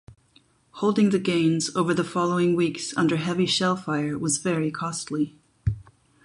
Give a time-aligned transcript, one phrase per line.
[0.71, 5.35] Holding the gains over the following weeks under heavy shellfire was very costly.